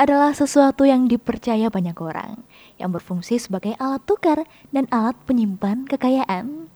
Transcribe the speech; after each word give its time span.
adalah 0.00 0.32
sesuatu 0.32 0.88
yang 0.88 1.04
dipercaya 1.04 1.68
banyak 1.68 1.92
orang, 2.00 2.40
yang 2.80 2.88
berfungsi 2.88 3.36
sebagai 3.36 3.76
alat 3.76 4.00
tukar 4.08 4.48
dan 4.72 4.88
alat 4.88 5.12
penyimpan 5.28 5.84
kekayaan. 5.84 6.72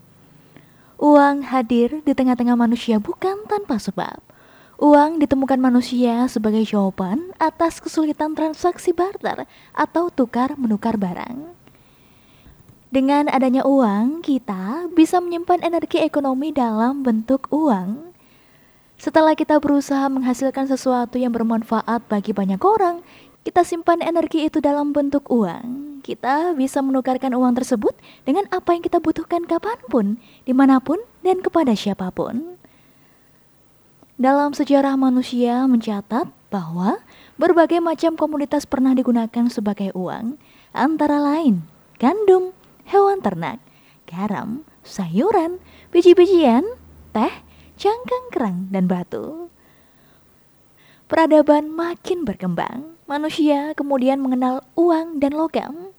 Uang 1.00 1.48
hadir 1.48 2.04
di 2.04 2.12
tengah-tengah 2.12 2.52
manusia 2.52 3.00
bukan 3.00 3.48
tanpa 3.48 3.80
sebab. 3.80 4.20
Uang 4.76 5.16
ditemukan 5.16 5.56
manusia 5.56 6.28
sebagai 6.28 6.68
jawaban 6.68 7.32
atas 7.40 7.80
kesulitan 7.80 8.36
transaksi 8.36 8.92
barter 8.92 9.48
atau 9.72 10.12
tukar 10.12 10.52
menukar 10.60 11.00
barang. 11.00 11.56
Dengan 12.92 13.26
adanya 13.32 13.66
uang, 13.66 14.22
kita 14.22 14.86
bisa 14.92 15.18
menyimpan 15.18 15.64
energi 15.66 15.98
ekonomi 15.98 16.54
dalam 16.54 17.02
bentuk 17.02 17.48
uang. 17.50 18.13
Setelah 18.96 19.34
kita 19.34 19.58
berusaha 19.58 20.06
menghasilkan 20.08 20.70
sesuatu 20.70 21.18
yang 21.20 21.34
bermanfaat 21.34 22.06
bagi 22.06 22.30
banyak 22.30 22.60
orang, 22.62 23.02
kita 23.44 23.60
simpan 23.60 24.00
energi 24.00 24.48
itu 24.48 24.62
dalam 24.64 24.96
bentuk 24.96 25.28
uang. 25.28 26.00
Kita 26.00 26.56
bisa 26.56 26.80
menukarkan 26.80 27.36
uang 27.36 27.56
tersebut 27.56 27.92
dengan 28.24 28.48
apa 28.48 28.72
yang 28.72 28.80
kita 28.84 29.00
butuhkan 29.00 29.44
kapan 29.44 29.76
pun, 29.88 30.06
di 30.44 30.52
mana 30.56 30.80
pun, 30.80 31.00
dan 31.20 31.44
kepada 31.44 31.76
siapa 31.76 32.08
pun. 32.12 32.56
Dalam 34.14 34.54
sejarah 34.54 34.94
manusia 34.94 35.66
mencatat 35.66 36.30
bahwa 36.48 37.02
berbagai 37.34 37.82
macam 37.82 38.14
komoditas 38.14 38.62
pernah 38.62 38.94
digunakan 38.94 39.50
sebagai 39.50 39.90
uang, 39.92 40.38
antara 40.70 41.18
lain 41.18 41.66
gandum, 41.98 42.54
hewan 42.86 43.18
ternak, 43.20 43.58
garam, 44.06 44.62
sayuran, 44.84 45.58
biji-bijian, 45.90 46.64
teh, 47.10 47.32
cangkang 47.84 48.26
kerang, 48.32 48.58
dan 48.72 48.88
batu. 48.88 49.52
Peradaban 51.04 51.68
makin 51.68 52.24
berkembang. 52.24 52.96
Manusia 53.04 53.76
kemudian 53.76 54.24
mengenal 54.24 54.64
uang 54.72 55.20
dan 55.20 55.36
logam. 55.36 55.92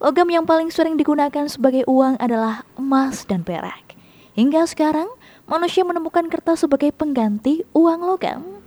Logam 0.00 0.28
yang 0.32 0.48
paling 0.48 0.72
sering 0.72 0.96
digunakan 0.96 1.44
sebagai 1.52 1.84
uang 1.84 2.16
adalah 2.16 2.64
emas 2.80 3.28
dan 3.28 3.44
perak. 3.44 3.92
Hingga 4.32 4.64
sekarang, 4.64 5.12
manusia 5.44 5.84
menemukan 5.84 6.32
kertas 6.32 6.64
sebagai 6.64 6.96
pengganti 6.96 7.68
uang 7.76 8.00
logam. 8.00 8.64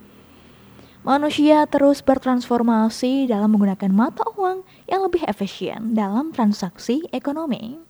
Manusia 1.01 1.65
terus 1.65 2.05
bertransformasi 2.05 3.25
dalam 3.25 3.57
menggunakan 3.57 3.89
mata 3.89 4.21
uang 4.37 4.61
yang 4.85 5.01
lebih 5.01 5.25
efisien 5.25 5.97
dalam 5.97 6.29
transaksi 6.29 7.01
ekonomi. 7.09 7.88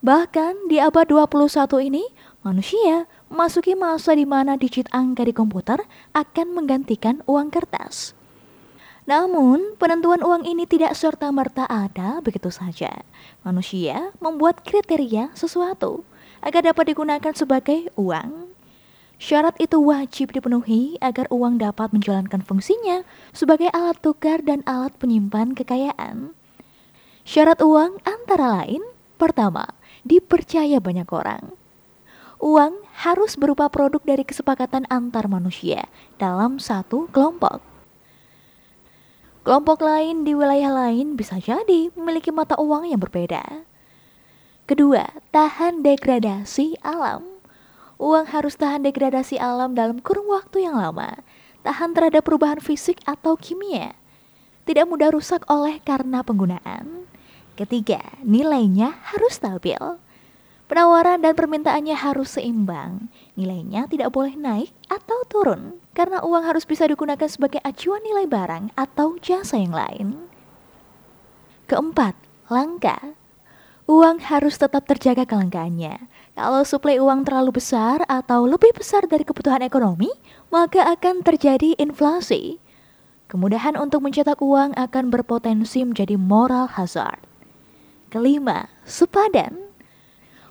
Bahkan 0.00 0.72
di 0.72 0.80
abad 0.80 1.04
21 1.04 1.88
ini, 1.92 2.04
Manusia 2.40 3.04
memasuki 3.28 3.76
masa 3.76 4.16
di 4.16 4.24
mana 4.24 4.56
digit 4.56 4.88
angka 4.96 5.28
di 5.28 5.36
komputer 5.36 5.84
akan 6.16 6.56
menggantikan 6.56 7.20
uang 7.28 7.52
kertas. 7.52 8.16
Namun, 9.04 9.76
penentuan 9.76 10.24
uang 10.24 10.48
ini 10.48 10.64
tidak 10.64 10.96
serta-merta 10.96 11.68
ada 11.68 12.24
begitu 12.24 12.48
saja. 12.48 13.04
Manusia 13.44 14.16
membuat 14.24 14.64
kriteria 14.64 15.36
sesuatu 15.36 16.00
agar 16.40 16.72
dapat 16.72 16.96
digunakan 16.96 17.32
sebagai 17.36 17.92
uang. 18.00 18.48
Syarat 19.20 19.60
itu 19.60 19.76
wajib 19.76 20.32
dipenuhi 20.32 20.96
agar 21.04 21.28
uang 21.28 21.60
dapat 21.60 21.92
menjalankan 21.92 22.40
fungsinya 22.40 23.04
sebagai 23.36 23.68
alat 23.76 24.00
tukar 24.00 24.40
dan 24.40 24.64
alat 24.64 24.96
penyimpan 24.96 25.52
kekayaan. 25.52 26.32
Syarat 27.28 27.60
uang 27.60 28.00
antara 28.08 28.64
lain, 28.64 28.80
pertama, 29.20 29.68
dipercaya 30.00 30.80
banyak 30.80 31.04
orang. 31.12 31.52
Uang 32.40 32.80
harus 33.04 33.36
berupa 33.36 33.68
produk 33.68 34.00
dari 34.00 34.24
kesepakatan 34.24 34.88
antar 34.88 35.28
manusia 35.28 35.84
dalam 36.16 36.56
satu 36.56 37.04
kelompok. 37.12 37.60
Kelompok 39.44 39.84
lain 39.84 40.24
di 40.24 40.32
wilayah 40.32 40.72
lain 40.72 41.20
bisa 41.20 41.36
jadi 41.36 41.92
memiliki 41.92 42.32
mata 42.32 42.56
uang 42.56 42.88
yang 42.88 43.00
berbeda. 43.00 43.68
Kedua, 44.64 45.04
tahan 45.32 45.84
degradasi 45.84 46.80
alam. 46.80 47.28
Uang 48.00 48.24
harus 48.32 48.56
tahan 48.56 48.88
degradasi 48.88 49.36
alam 49.36 49.76
dalam 49.76 50.00
kurun 50.00 50.24
waktu 50.32 50.64
yang 50.64 50.80
lama, 50.80 51.20
tahan 51.60 51.92
terhadap 51.92 52.24
perubahan 52.24 52.60
fisik 52.60 53.04
atau 53.04 53.36
kimia, 53.36 53.92
tidak 54.64 54.88
mudah 54.88 55.12
rusak 55.12 55.44
oleh 55.48 55.76
karena 55.84 56.24
penggunaan. 56.24 56.99
Ketiga, 57.60 58.00
nilainya 58.24 58.96
harus 59.12 59.36
stabil. 59.36 59.76
Penawaran 60.64 61.20
dan 61.20 61.36
permintaannya 61.36 61.92
harus 61.92 62.40
seimbang. 62.40 63.12
Nilainya 63.36 63.84
tidak 63.84 64.16
boleh 64.16 64.32
naik 64.32 64.72
atau 64.88 65.28
turun 65.28 65.76
karena 65.92 66.24
uang 66.24 66.48
harus 66.48 66.64
bisa 66.64 66.88
digunakan 66.88 67.28
sebagai 67.28 67.60
acuan 67.60 68.00
nilai 68.00 68.24
barang 68.24 68.72
atau 68.80 69.20
jasa 69.20 69.60
yang 69.60 69.76
lain. 69.76 70.16
Keempat, 71.68 72.16
langka. 72.48 73.12
Uang 73.84 74.24
harus 74.24 74.56
tetap 74.56 74.88
terjaga 74.88 75.28
kelangkaannya. 75.28 76.08
Kalau 76.40 76.64
suplai 76.64 76.96
uang 76.96 77.28
terlalu 77.28 77.60
besar 77.60 78.08
atau 78.08 78.48
lebih 78.48 78.72
besar 78.72 79.04
dari 79.04 79.20
kebutuhan 79.20 79.60
ekonomi, 79.60 80.08
maka 80.48 80.88
akan 80.96 81.20
terjadi 81.20 81.76
inflasi. 81.76 82.56
Kemudahan 83.28 83.76
untuk 83.76 84.00
mencetak 84.00 84.40
uang 84.40 84.72
akan 84.80 85.12
berpotensi 85.12 85.84
menjadi 85.84 86.16
moral 86.16 86.64
hazard. 86.80 87.29
Kelima, 88.10 88.66
sepadan 88.82 89.70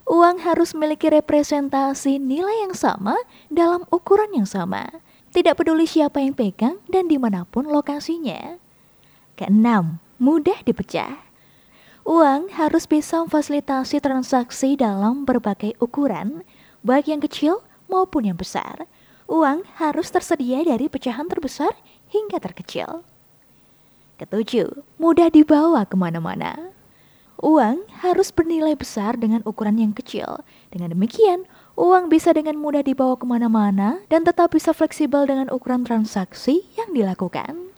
uang 0.10 0.42
harus 0.42 0.74
memiliki 0.74 1.06
representasi 1.14 2.18
nilai 2.18 2.66
yang 2.66 2.74
sama 2.74 3.14
dalam 3.54 3.86
ukuran 3.94 4.34
yang 4.34 4.50
sama. 4.50 4.90
Tidak 5.30 5.54
peduli 5.54 5.86
siapa 5.86 6.18
yang 6.18 6.34
pegang 6.34 6.82
dan 6.90 7.06
di 7.06 7.22
mana 7.22 7.46
pun 7.46 7.70
lokasinya. 7.70 8.58
Keenam, 9.38 10.02
mudah 10.18 10.66
dipecah. 10.66 11.22
Uang 12.02 12.50
harus 12.58 12.90
bisa 12.90 13.22
memfasilitasi 13.22 14.02
transaksi 14.02 14.74
dalam 14.74 15.30
berbagai 15.30 15.78
ukuran, 15.78 16.42
baik 16.82 17.14
yang 17.14 17.22
kecil 17.22 17.62
maupun 17.86 18.26
yang 18.26 18.40
besar. 18.42 18.90
Uang 19.30 19.62
harus 19.78 20.10
tersedia 20.10 20.66
dari 20.66 20.90
pecahan 20.90 21.30
terbesar 21.30 21.78
hingga 22.10 22.42
terkecil. 22.42 23.06
Ketujuh, 24.18 24.82
mudah 24.98 25.30
dibawa 25.30 25.86
ke 25.86 25.94
mana-mana. 25.94 26.69
Uang 27.40 27.88
harus 28.04 28.36
bernilai 28.36 28.76
besar 28.76 29.16
dengan 29.16 29.40
ukuran 29.48 29.80
yang 29.80 29.96
kecil. 29.96 30.44
Dengan 30.76 30.92
demikian, 30.92 31.48
uang 31.80 32.12
bisa 32.12 32.36
dengan 32.36 32.60
mudah 32.60 32.84
dibawa 32.84 33.16
ke 33.16 33.24
mana-mana 33.24 34.04
dan 34.12 34.28
tetap 34.28 34.52
bisa 34.52 34.76
fleksibel 34.76 35.24
dengan 35.24 35.48
ukuran 35.48 35.88
transaksi 35.88 36.68
yang 36.76 36.92
dilakukan. 36.92 37.69